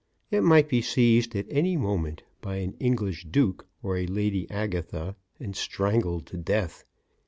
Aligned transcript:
'"]It 0.31 0.41
might 0.41 0.67
be 0.67 0.81
seized 0.81 1.35
at 1.35 1.45
any 1.51 1.77
moment 1.77 2.23
by 2.41 2.55
an 2.55 2.73
English 2.79 3.25
Duke 3.29 3.67
or 3.83 3.97
a 3.97 4.07
Lady 4.07 4.49
Agatha 4.49 5.15
and 5.39 5.55
strangled 5.55 6.25
to 6.25 6.37
death. 6.37 6.85